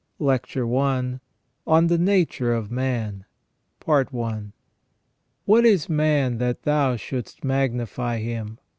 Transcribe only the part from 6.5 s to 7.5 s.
thou shouldst